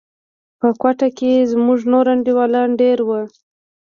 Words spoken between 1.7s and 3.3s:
نور انډيوالان دېره وو.